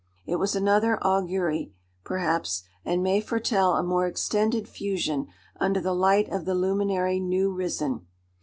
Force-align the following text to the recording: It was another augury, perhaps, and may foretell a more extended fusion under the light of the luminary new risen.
It 0.25 0.37
was 0.37 0.55
another 0.55 0.97
augury, 1.03 1.73
perhaps, 2.03 2.63
and 2.83 3.03
may 3.03 3.21
foretell 3.21 3.73
a 3.75 3.83
more 3.83 4.07
extended 4.07 4.67
fusion 4.67 5.27
under 5.59 5.79
the 5.79 5.93
light 5.93 6.27
of 6.31 6.45
the 6.45 6.55
luminary 6.55 7.19
new 7.19 7.51
risen. 7.51 8.07